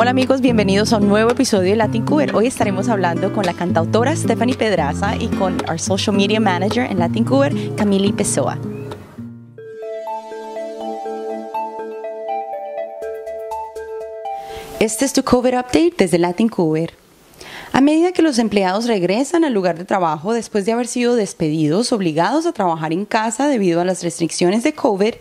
[0.00, 2.32] Hola amigos, bienvenidos a un nuevo episodio de Latin Cuber.
[2.32, 7.00] Hoy estaremos hablando con la cantautora Stephanie Pedraza y con our social media manager en
[7.00, 8.56] Latin Cuber, Camille Pessoa.
[14.78, 16.94] Este es tu COVID Update desde Latin Cuber.
[17.72, 21.90] A medida que los empleados regresan al lugar de trabajo después de haber sido despedidos,
[21.90, 25.14] obligados a trabajar en casa debido a las restricciones de COVID,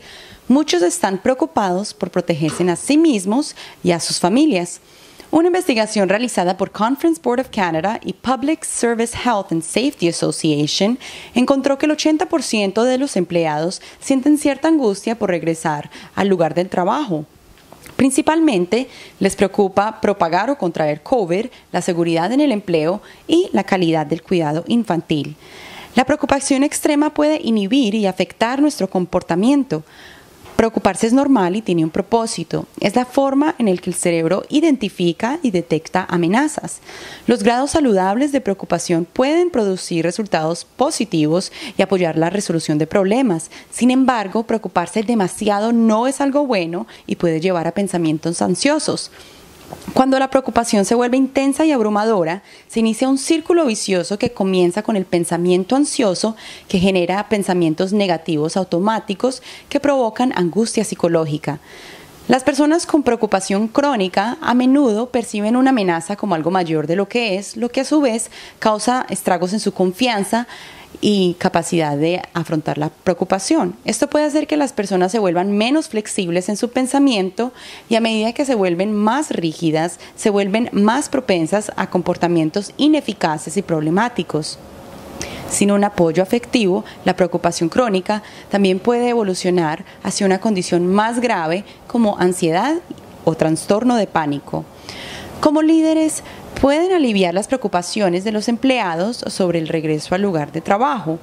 [0.47, 4.79] muchos están preocupados por protegerse a sí mismos y a sus familias.
[5.29, 10.97] Una investigación realizada por Conference Board of Canada y Public Service Health and Safety Association
[11.33, 16.69] encontró que el 80% de los empleados sienten cierta angustia por regresar al lugar del
[16.69, 17.25] trabajo.
[17.97, 18.87] Principalmente
[19.19, 24.21] les preocupa propagar o contraer COVID, la seguridad en el empleo y la calidad del
[24.21, 25.35] cuidado infantil.
[25.95, 29.83] La preocupación extrema puede inhibir y afectar nuestro comportamiento.
[30.57, 32.65] Preocuparse es normal y tiene un propósito.
[32.79, 36.79] Es la forma en la que el cerebro identifica y detecta amenazas.
[37.27, 43.51] Los grados saludables de preocupación pueden producir resultados positivos y apoyar la resolución de problemas.
[43.69, 49.11] Sin embargo, preocuparse demasiado no es algo bueno y puede llevar a pensamientos ansiosos.
[49.93, 54.83] Cuando la preocupación se vuelve intensa y abrumadora, se inicia un círculo vicioso que comienza
[54.83, 56.35] con el pensamiento ansioso
[56.67, 61.59] que genera pensamientos negativos automáticos que provocan angustia psicológica.
[62.27, 67.07] Las personas con preocupación crónica a menudo perciben una amenaza como algo mayor de lo
[67.07, 68.29] que es, lo que a su vez
[68.59, 70.45] causa estragos en su confianza,
[71.01, 73.75] y capacidad de afrontar la preocupación.
[73.85, 77.51] Esto puede hacer que las personas se vuelvan menos flexibles en su pensamiento
[77.89, 83.57] y a medida que se vuelven más rígidas, se vuelven más propensas a comportamientos ineficaces
[83.57, 84.57] y problemáticos.
[85.49, 91.63] Sin un apoyo afectivo, la preocupación crónica también puede evolucionar hacia una condición más grave
[91.87, 92.75] como ansiedad
[93.23, 94.65] o trastorno de pánico.
[95.39, 96.23] Como líderes,
[96.59, 101.19] pueden aliviar las preocupaciones de los empleados sobre el regreso al lugar de trabajo.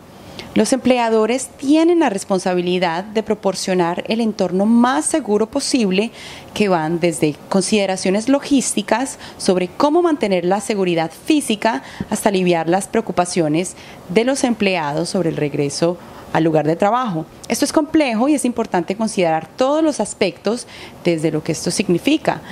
[0.54, 6.12] Los empleadores tienen la responsabilidad de proporcionar el entorno más seguro posible
[6.54, 13.74] que van desde consideraciones logísticas sobre cómo mantener la seguridad física hasta aliviar las preocupaciones
[14.10, 15.98] de los empleados sobre el regreso
[16.34, 17.24] al lugar de trabajo.
[17.46, 20.66] Esto es complejo y es importante considerar todos los aspectos
[21.04, 22.42] desde lo que esto significa.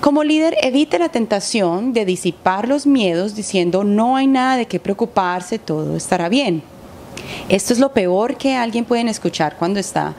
[0.00, 4.78] Como líder, evite la tentación de disipar los miedos diciendo no hay nada de qué
[4.78, 6.62] preocuparse, todo estará bien.
[7.48, 10.14] Esto es lo peor que alguien puede escuchar cuando está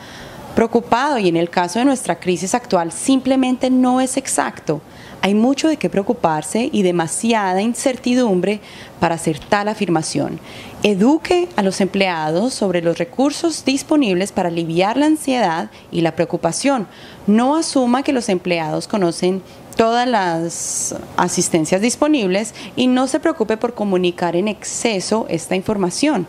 [0.53, 4.81] preocupado y en el caso de nuestra crisis actual simplemente no es exacto.
[5.22, 8.59] Hay mucho de qué preocuparse y demasiada incertidumbre
[9.00, 10.41] para hacer tal afirmación.
[10.85, 16.88] Eduque a los empleados sobre los recursos disponibles para aliviar la ansiedad y la preocupación.
[17.25, 19.41] No asuma que los empleados conocen
[19.77, 26.27] todas las asistencias disponibles y no se preocupe por comunicar en exceso esta información.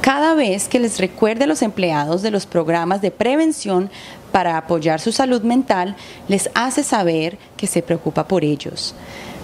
[0.00, 3.90] Cada vez que les recuerde a los empleados de los programas de prevención
[4.30, 5.96] para apoyar su salud mental,
[6.28, 8.94] les hace saber que se preocupa por ellos.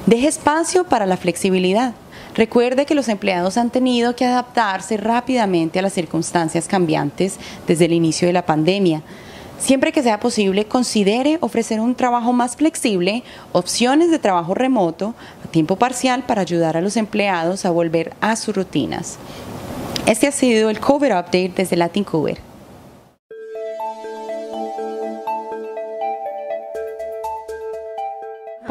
[0.06, 1.94] Deje espacio para la flexibilidad.
[2.34, 7.92] Recuerde que los empleados han tenido que adaptarse rápidamente a las circunstancias cambiantes desde el
[7.92, 9.02] inicio de la pandemia.
[9.58, 13.22] Siempre que sea posible, considere ofrecer un trabajo más flexible,
[13.52, 18.34] opciones de trabajo remoto, a tiempo parcial para ayudar a los empleados a volver a
[18.36, 19.18] sus rutinas.
[20.06, 22.51] Este ha sido el COVID Update desde Latin Cover.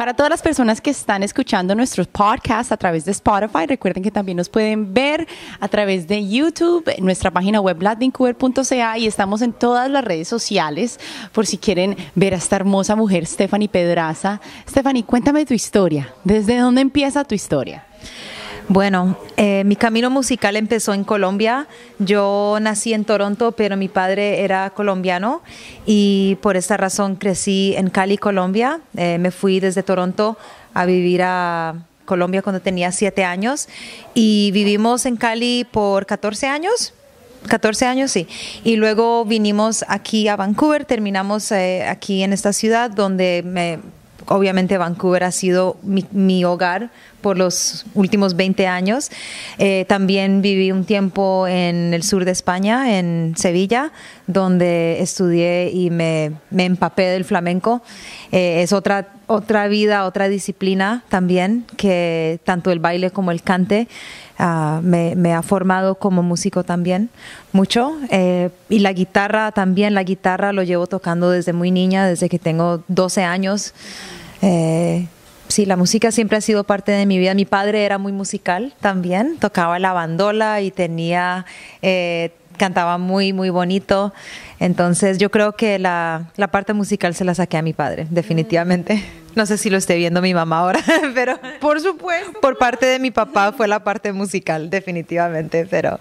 [0.02, 4.10] Para todas las personas que están escuchando nuestros podcasts a través de Spotify, recuerden que
[4.10, 5.28] también nos pueden ver
[5.60, 10.98] a través de YouTube, nuestra página web latincover.ca y estamos en todas las redes sociales
[11.30, 14.40] por si quieren ver a esta hermosa mujer, Stephanie Pedraza.
[14.68, 16.12] Stephanie, cuéntame tu historia.
[16.24, 17.86] ¿Desde dónde empieza tu historia?
[18.68, 21.66] Bueno, eh, mi camino musical empezó en Colombia.
[21.98, 25.42] Yo nací en Toronto, pero mi padre era colombiano
[25.84, 28.80] y por esta razón crecí en Cali, Colombia.
[28.96, 30.38] Eh, me fui desde Toronto
[30.74, 31.74] a vivir a
[32.04, 33.68] Colombia cuando tenía siete años
[34.14, 36.94] y vivimos en Cali por 14 años.
[37.48, 38.28] 14 años, sí.
[38.62, 43.80] Y luego vinimos aquí a Vancouver, terminamos eh, aquí en esta ciudad donde me
[44.26, 46.90] obviamente Vancouver ha sido mi, hogar
[47.22, 49.10] por los últimos 20 años.
[49.58, 53.92] Eh, también viví un tiempo en el sur de España, en Sevilla,
[54.26, 57.82] donde estudié y me, empapé del flamenco.
[58.32, 63.88] Eh, es otra, otra vida, otra disciplina también, que tanto el baile como el cante
[64.38, 67.08] ah, me, ha formado como músico también
[67.52, 67.96] mucho.
[68.10, 72.38] Eh, y la guitarra también, la guitarra lo llevo tocando desde muy niña, desde que
[72.38, 73.74] tengo 12 años.
[74.42, 75.06] Eh,
[75.52, 77.34] sí, la música siempre ha sido parte de mi vida.
[77.34, 81.46] Mi padre era muy musical también, tocaba la bandola y tenía,
[81.82, 84.12] eh, cantaba muy, muy bonito.
[84.58, 89.04] Entonces yo creo que la, la, parte musical se la saqué a mi padre, definitivamente.
[89.34, 90.80] No sé si lo esté viendo mi mamá ahora,
[91.14, 92.40] pero por supuesto.
[92.40, 95.66] Por parte de mi papá fue la parte musical, definitivamente.
[95.70, 96.00] Pero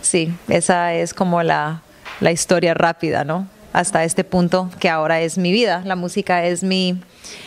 [0.00, 1.82] sí, esa es como la,
[2.20, 3.46] la historia rápida, ¿no?
[3.72, 5.82] Hasta este punto que ahora es mi vida.
[5.84, 7.00] La música es mi,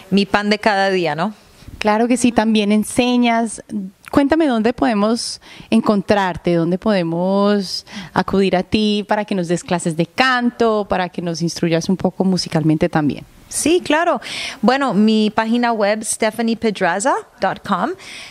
[0.09, 1.33] mi pan de cada día, ¿no?
[1.77, 3.63] Claro que sí, también enseñas.
[4.11, 10.05] Cuéntame dónde podemos encontrarte, dónde podemos acudir a ti para que nos des clases de
[10.05, 13.25] canto, para que nos instruyas un poco musicalmente también.
[13.47, 14.21] Sí, claro.
[14.61, 17.89] Bueno, mi página web, stephaniepedraza.com.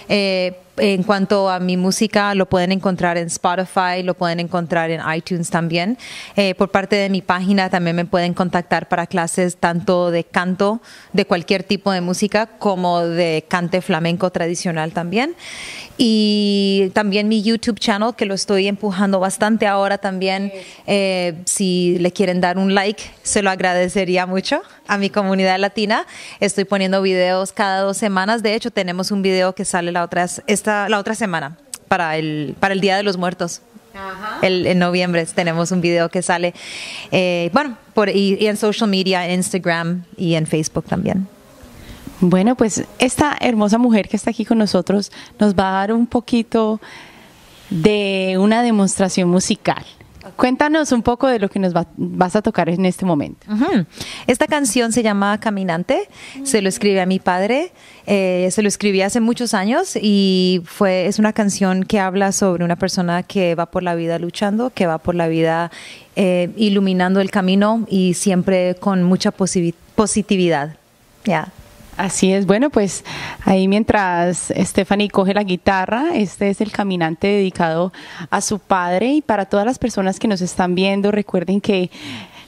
[0.09, 5.01] Eh, en cuanto a mi música, lo pueden encontrar en Spotify, lo pueden encontrar en
[5.15, 5.99] iTunes también.
[6.37, 10.81] Eh, por parte de mi página también me pueden contactar para clases tanto de canto,
[11.13, 15.35] de cualquier tipo de música, como de cante flamenco tradicional también.
[16.03, 20.51] Y también mi YouTube channel, que lo estoy empujando bastante ahora también.
[20.87, 26.07] Eh, si le quieren dar un like, se lo agradecería mucho a mi comunidad latina.
[26.41, 28.43] Estoy poniendo videos cada dos semanas.
[28.43, 32.57] De hecho, tenemos un video que sale la otra, esta, la otra semana para el,
[32.59, 33.61] para el Día de los Muertos.
[34.41, 36.55] El, en noviembre tenemos un video que sale,
[37.13, 41.29] eh, bueno, por, y, en social media, en Instagram y en Facebook también.
[42.21, 46.07] Bueno, pues esta hermosa mujer que está aquí con nosotros nos va a dar un
[46.07, 46.81] poquito
[47.71, 49.85] de una demostración musical.
[50.37, 53.47] Cuéntanos un poco de lo que nos vas a tocar en este momento.
[54.27, 56.09] Esta canción se llama Caminante,
[56.45, 57.73] se lo escribí a mi padre,
[58.07, 62.65] eh, se lo escribí hace muchos años y fue, es una canción que habla sobre
[62.65, 65.71] una persona que va por la vida luchando, que va por la vida
[66.17, 70.77] eh, iluminando el camino y siempre con mucha positividad.
[71.25, 71.53] Ya.
[72.01, 73.05] Así es, bueno, pues
[73.45, 77.93] ahí mientras Stephanie coge la guitarra, este es el caminante dedicado
[78.31, 81.91] a su padre y para todas las personas que nos están viendo, recuerden que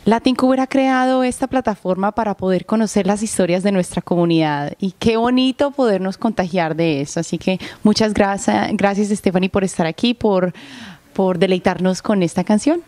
[0.07, 4.93] Latin Cuber ha creado esta plataforma para poder conocer las historias de nuestra comunidad y
[4.93, 7.21] qué bonito podernos contagiar de eso.
[7.21, 10.55] Así que muchas gracias, gracias Stephanie por estar aquí, por,
[11.13, 12.81] por deleitarnos con esta canción.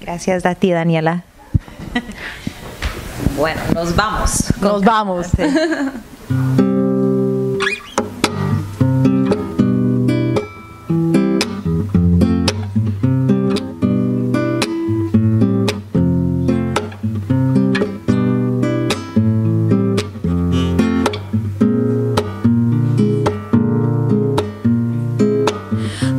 [0.00, 1.22] Gracias a ti, Daniela.
[3.36, 4.44] Bueno, nos vamos.
[4.60, 5.28] Nos vamos.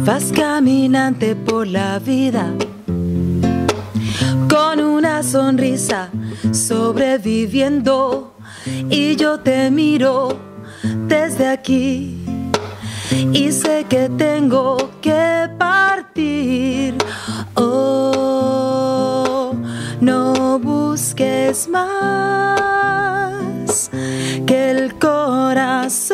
[0.06, 2.54] Vas caminante por la vida
[4.50, 6.10] con una sonrisa
[6.70, 8.34] sobreviviendo.
[8.92, 10.38] Y yo te miro
[11.08, 12.24] desde aquí.
[13.34, 16.96] Y sé que tengo que partir.
[17.56, 19.56] Oh,
[20.00, 21.90] no busques más
[24.46, 26.09] que el corazón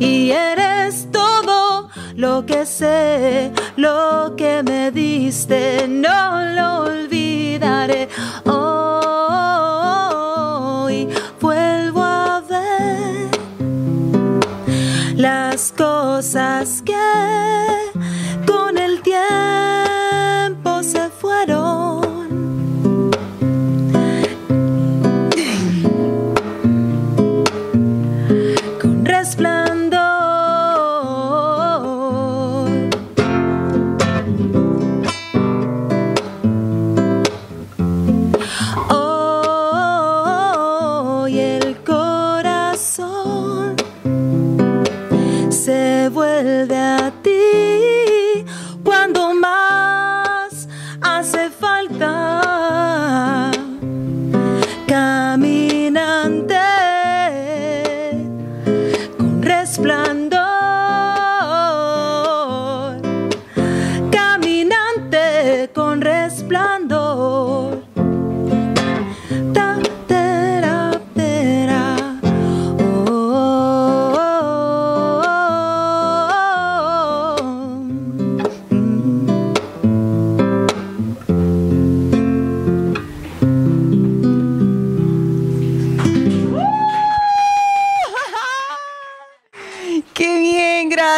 [0.00, 8.08] y eres todo lo que sé, lo que me diste, no lo olvidaré.
[8.44, 8.68] Hoy
[11.40, 13.30] vuelvo a ver
[15.14, 16.82] las cosas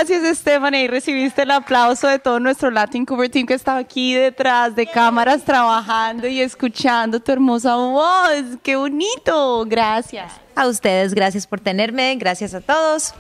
[0.09, 0.85] gracias, Stephanie.
[0.85, 4.87] Y recibiste el aplauso de todo nuestro Latin Cover Team que estaba aquí detrás de
[4.87, 8.59] cámaras trabajando y escuchando tu hermosa voz.
[8.63, 9.65] ¡Qué bonito!
[9.67, 10.33] Gracias.
[10.55, 12.15] A ustedes, gracias por tenerme.
[12.17, 13.15] Gracias a todos.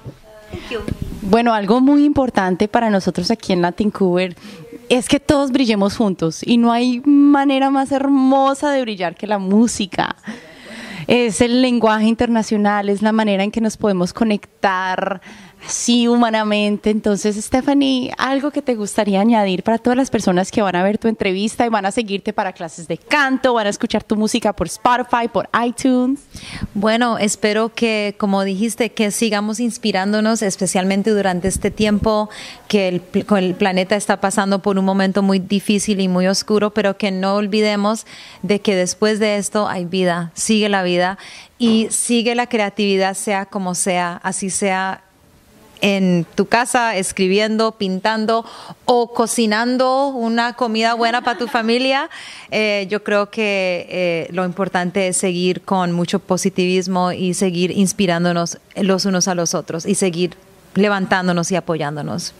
[1.22, 4.36] Bueno, algo muy importante para nosotros aquí en Latin Cover
[4.88, 9.38] es que todos brillemos juntos y no hay manera más hermosa de brillar que la
[9.38, 10.14] música
[11.08, 15.20] es el lenguaje internacional, es la manera en que nos podemos conectar
[15.66, 16.90] así humanamente.
[16.90, 20.98] Entonces, Stephanie, algo que te gustaría añadir para todas las personas que van a ver
[20.98, 24.52] tu entrevista y van a seguirte para clases de canto, van a escuchar tu música
[24.52, 26.20] por Spotify, por iTunes.
[26.74, 32.30] Bueno, espero que, como dijiste, que sigamos inspirándonos, especialmente durante este tiempo
[32.68, 33.02] que el,
[33.36, 37.34] el planeta está pasando por un momento muy difícil y muy oscuro, pero que no
[37.34, 38.06] olvidemos
[38.42, 41.18] de que después de esto hay vida, sigue la vida
[41.58, 45.02] y sigue la creatividad, sea como sea, así sea
[45.80, 48.44] en tu casa escribiendo, pintando
[48.84, 52.10] o cocinando una comida buena para tu familia,
[52.50, 58.58] eh, yo creo que eh, lo importante es seguir con mucho positivismo y seguir inspirándonos
[58.76, 60.36] los unos a los otros y seguir
[60.74, 62.34] levantándonos y apoyándonos.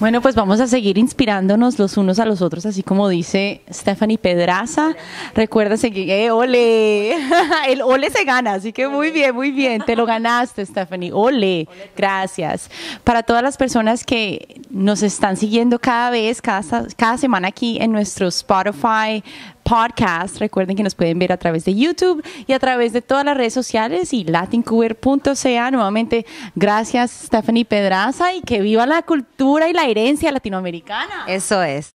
[0.00, 4.16] Bueno, pues vamos a seguir inspirándonos los unos a los otros, así como dice Stephanie
[4.16, 4.94] Pedraza.
[5.34, 7.14] Recuerda seguir, eh, ole,
[7.68, 11.66] el ole se gana, así que muy bien, muy bien, te lo ganaste, Stephanie, ole,
[11.96, 12.70] gracias.
[13.02, 16.62] Para todas las personas que nos están siguiendo cada vez, cada,
[16.96, 19.24] cada semana aquí en nuestro Spotify
[19.68, 20.38] podcast.
[20.38, 23.36] Recuerden que nos pueden ver a través de YouTube y a través de todas las
[23.36, 25.70] redes sociales y latincover.ca.
[25.70, 31.24] Nuevamente, gracias Stephanie Pedraza y que viva la cultura y la herencia latinoamericana.
[31.26, 31.92] Eso es.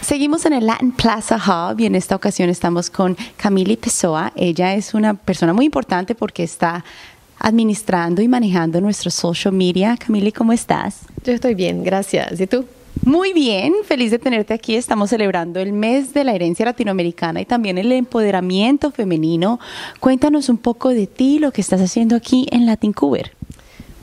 [0.00, 4.32] Seguimos en el Latin Plaza Hub y en esta ocasión estamos con Camille Pessoa.
[4.34, 6.84] Ella es una persona muy importante porque está
[7.42, 9.96] administrando y manejando nuestro social media.
[9.96, 11.00] Camille, ¿cómo estás?
[11.24, 12.40] Yo estoy bien, gracias.
[12.40, 12.64] ¿Y tú?
[13.04, 14.76] Muy bien, feliz de tenerte aquí.
[14.76, 19.58] Estamos celebrando el mes de la herencia latinoamericana y también el empoderamiento femenino.
[19.98, 23.32] Cuéntanos un poco de ti, lo que estás haciendo aquí en Latin Cuber.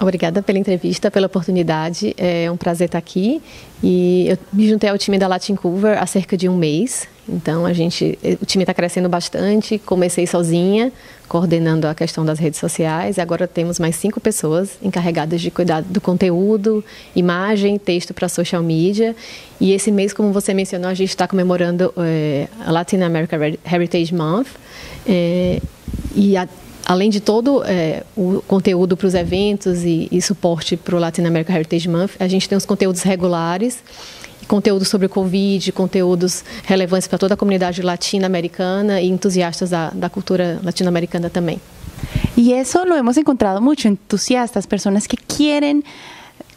[0.02, 2.14] Obrigada pela entrevista, pela oportunidade.
[2.18, 3.42] É um prazer estar aqui.
[3.84, 7.08] E eu me juntei ao time da Latin Cover há cerca de um mês.
[7.32, 9.78] Então a gente, o time está crescendo bastante.
[9.78, 10.92] Comecei sozinha,
[11.28, 13.20] coordenando a questão das redes sociais.
[13.20, 16.84] Agora temos mais cinco pessoas encarregadas de cuidar do conteúdo,
[17.16, 19.16] imagem, texto para social media.
[19.60, 23.38] E esse mês, como você mencionou, a gente está comemorando é, a Latin America
[23.72, 24.48] Heritage Month.
[25.08, 25.62] É,
[26.16, 26.48] e a,
[26.86, 31.24] além de todo é, o conteúdo para os eventos e, e suporte para o Latin
[31.24, 33.84] America Heritage Month, a gente tem os conteúdos regulares,
[34.50, 40.10] conteúdos sobre o Covid, conteúdos relevantes para toda a comunidade latino-americana e entusiastas da, da
[40.10, 41.62] cultura latino-americana também.
[42.36, 45.84] E isso lo hemos encontrado muito, entusiastas, pessoas que querem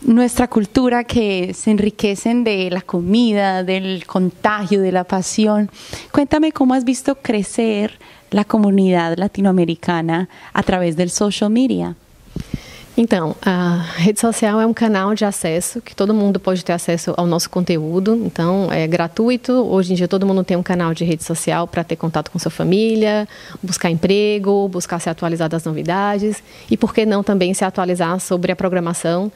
[0.01, 5.69] nuestra cultura que se enriquecen de la comida, del contagio, de la pasión.
[6.11, 7.99] Cuéntame cómo has visto crecer
[8.31, 11.95] la comunidad latinoamericana a través del social media.
[12.95, 17.15] Então, a rede social é um canal de acesso que todo mundo pode ter acesso
[17.17, 18.21] ao nosso conteúdo.
[18.27, 19.53] Então, é gratuito.
[19.53, 22.39] Hoje em dia, todo mundo tem um canal de rede social para ter contato com
[22.39, 23.27] sua família,
[23.63, 28.53] buscar emprego, buscar se atualizar das novidades e, por que não, também se atualizar sobre
[28.53, 29.33] a programação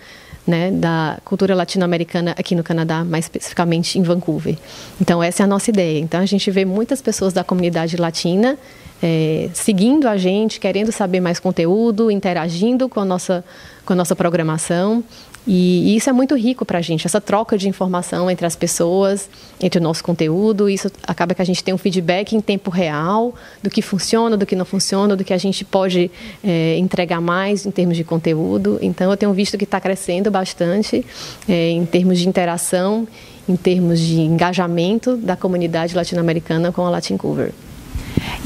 [0.47, 4.57] né, da cultura latino-americana aqui no Canadá, mais especificamente em Vancouver.
[5.01, 5.99] Então, essa é a nossa ideia.
[5.99, 8.59] Então, a gente vê muitas pessoas da comunidade latina
[9.03, 13.45] é, seguindo a gente, querendo saber mais conteúdo, interagindo com a nossa,
[13.85, 15.05] com a nossa programação.
[15.47, 18.57] E, e isso é muito rico para a gente, essa troca de informação entre as
[18.57, 20.69] pessoas, entre o nosso conteúdo.
[20.69, 24.45] Isso acaba que a gente tem um feedback em tempo real do que funciona, do
[24.45, 26.11] que não funciona, do que a gente pode
[26.43, 28.79] é, entregar mais em termos de conteúdo.
[28.83, 31.05] Então, eu tenho visto que está crescendo bastante
[31.49, 33.07] é, em termos de interação,
[33.49, 37.53] em termos de engajamento da comunidade latino-americana com a Latin Cover.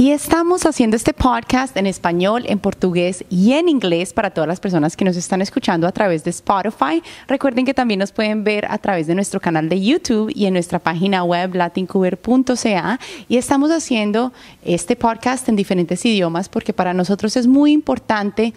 [0.01, 4.59] Y estamos haciendo este podcast en español, en portugués y en inglés para todas las
[4.59, 7.03] personas que nos están escuchando a través de Spotify.
[7.29, 10.55] Recuerden que también nos pueden ver a través de nuestro canal de YouTube y en
[10.55, 12.99] nuestra página web latincuber.ca.
[13.29, 14.33] Y estamos haciendo
[14.65, 18.55] este podcast en diferentes idiomas porque para nosotros es muy importante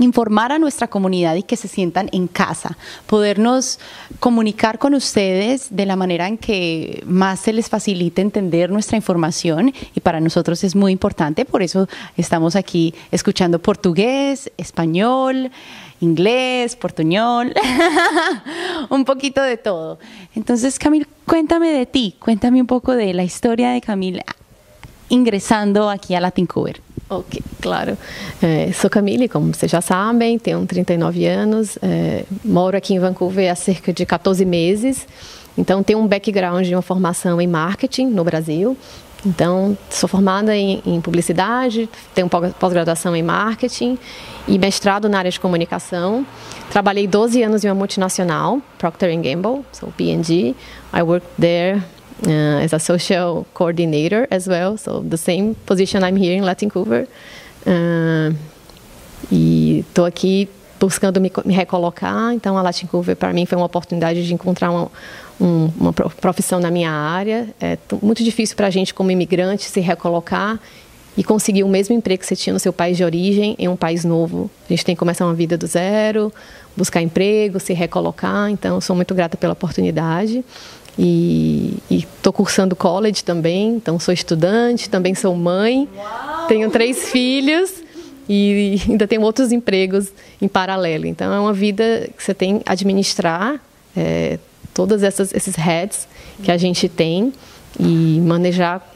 [0.00, 2.76] informar a nuestra comunidad y que se sientan en casa,
[3.06, 3.78] podernos
[4.18, 9.72] comunicar con ustedes de la manera en que más se les facilite entender nuestra información
[9.94, 15.50] y para nosotros es muy importante, por eso estamos aquí escuchando portugués, español,
[16.00, 17.54] inglés, portuñol,
[18.90, 19.98] un poquito de todo.
[20.34, 24.22] Entonces, Camil, cuéntame de ti, cuéntame un poco de la historia de Camil
[25.10, 26.80] ingresando aquí a Latin Cover.
[27.10, 27.98] Ok, claro.
[28.40, 33.50] É, sou Camille, como vocês já sabem, tenho 39 anos, é, moro aqui em Vancouver
[33.50, 35.08] há cerca de 14 meses.
[35.58, 38.76] Então, tenho um background de uma formação em marketing no Brasil.
[39.26, 43.98] Então, sou formada em, em publicidade, tenho pós-graduação em marketing
[44.46, 46.24] e mestrado na área de comunicação.
[46.70, 50.54] Trabalhei 12 anos em uma multinacional, Procter Gamble, so P&G.
[50.94, 51.82] I worked there
[52.26, 57.06] uh, as a social coordinator as well, so the same position I'm here in Vancouver.
[57.66, 58.34] Uh,
[59.30, 60.48] e estou aqui
[60.78, 64.90] buscando me, me, recolocar, então a Vancouver para mim foi uma oportunidade de encontrar uma,
[65.38, 67.48] um, uma profissão na minha área.
[67.60, 70.58] É muito difícil para a gente como imigrante se recolocar
[71.16, 73.76] e conseguir o mesmo emprego que você tinha no seu país de origem em um
[73.76, 74.50] país novo.
[74.68, 76.32] A gente tem que começar uma vida do zero,
[76.76, 78.48] buscar emprego, se recolocar.
[78.50, 80.44] Então, sou muito grata pela oportunidade.
[80.98, 86.46] E estou cursando college também, então sou estudante, também sou mãe, Uau!
[86.46, 87.72] tenho três filhos
[88.28, 90.12] e ainda tenho outros empregos
[90.42, 91.06] em paralelo.
[91.06, 93.60] Então é uma vida que você tem que administrar
[93.96, 94.38] é,
[94.74, 96.06] todos esses heads
[96.42, 97.32] que a gente tem
[97.78, 98.86] e manejar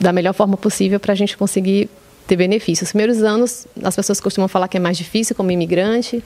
[0.00, 1.88] da melhor forma possível para a gente conseguir
[2.26, 2.88] ter benefícios.
[2.88, 6.22] Os primeiros anos, as pessoas costumam falar que é mais difícil como imigrante,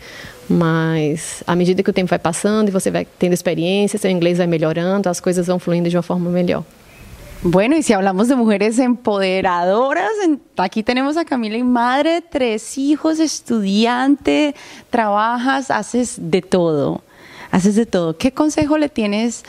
[0.48, 4.38] mas à medida que o tempo vai passando e você vai tendo experiência, seu inglês
[4.38, 6.64] vai melhorando, as coisas vão fluindo de uma forma melhor.
[7.44, 10.12] Bueno, y si hablamos de mujeres empoderadoras,
[10.56, 14.54] aquí tenemos a Camila y madre, tres hijos, estudiante,
[14.90, 17.02] trabajas, haces de todo,
[17.50, 18.16] haces de todo.
[18.16, 19.42] ¿Qué consejo le tienes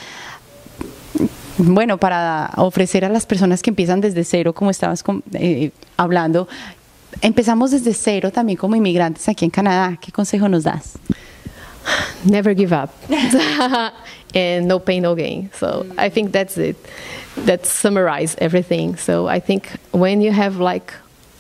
[1.58, 6.48] bueno, para ofrecer a las personas que empiezan desde cero, como estabas eh, hablando,
[7.22, 9.98] empezamos desde cero también como inmigrantes aquí en Canadá.
[10.02, 10.94] ¿Qué consejo nos das?
[12.26, 12.90] Never give up.
[14.34, 15.50] and no pain, no gain.
[15.54, 16.78] So I think that's it.
[17.46, 18.96] That summarizes everything.
[18.96, 20.94] So I think when you have like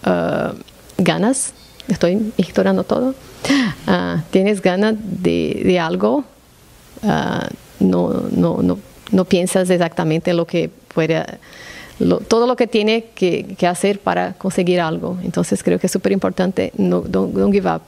[0.03, 0.53] uh,
[0.97, 1.53] ganas,
[1.87, 3.15] estoy ignorando todo,
[3.87, 6.23] uh, tienes ganas de, algo,
[7.03, 7.47] uh,
[7.79, 8.79] no, no, no
[9.13, 11.23] no piensas exactamente en lo que puede,
[11.99, 15.17] lo, todo lo que tiene que, que, hacer para conseguir algo.
[15.23, 17.85] Entonces creo que é super importante no don't, don't give up.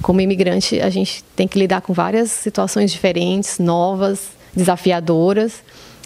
[0.00, 5.62] Como imigrante, a gente tem que lidar com várias situações diferentes, novas, desafiadoras.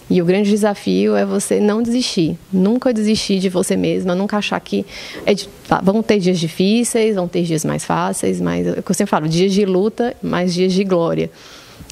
[0.09, 4.59] E o grande desafio é você não desistir, nunca desistir de você mesma, nunca achar
[4.59, 4.85] que
[5.25, 8.93] é de, tá, vão ter dias difíceis, vão ter dias mais fáceis, mas é eu
[8.93, 11.31] sempre falo, dias de luta, mais dias de glória.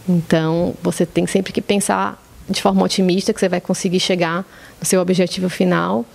[0.08, 4.45] Então, você tem sempre que pensar de forma otimista que você vai conseguir chegar
[4.79, 6.05] no seu objetivo final.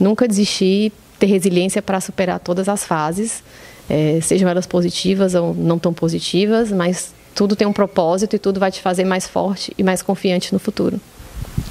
[0.00, 3.42] Nunca desistir, ter resiliência para superar todas as fases,
[3.88, 8.58] é, sejam elas positivas ou não tão positivas, mas tudo tem um propósito e tudo
[8.58, 11.00] vai te fazer mais forte e mais confiante no futuro.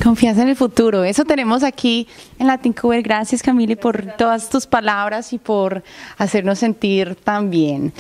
[0.04, 1.04] Confianza en el futuro.
[1.04, 2.08] Eso tenemos aquí
[2.40, 3.02] en Latin Cover.
[3.02, 5.84] Gracias, Camille, por todas tus palabras y por
[6.18, 7.92] hacernos sentir tan bien.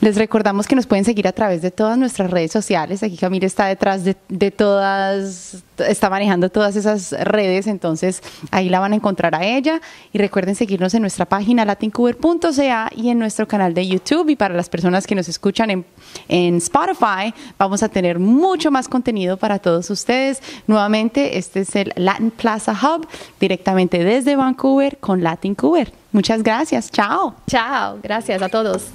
[0.00, 3.02] Les recordamos que nos pueden seguir a través de todas nuestras redes sociales.
[3.02, 8.94] Aquí Camila está detrás de, todas, está manejando todas esas redes, entonces ahí la van
[8.94, 9.82] a encontrar a ella.
[10.14, 14.30] Y recuerden seguirnos en nuestra página latincuber.ca y en nuestro canal de YouTube.
[14.30, 15.84] Y para las personas que nos escuchan en,
[16.28, 20.42] en Spotify, vamos a tener mucho más contenido para todos ustedes.
[20.66, 23.06] Nuevamente, este es el Latin Plaza Hub,
[23.38, 25.92] directamente desde Vancouver con Latin Cuber.
[26.12, 26.90] Muchas gracias.
[26.90, 27.34] Chao.
[27.46, 27.98] Chao.
[28.02, 28.90] Gracias a todos.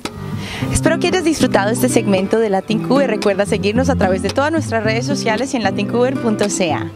[0.71, 4.83] Espero que hayas disfrutado este segmento de Latin Recuerda seguirnos a través de todas nuestras
[4.83, 6.91] redes sociales y en latincuber.ca.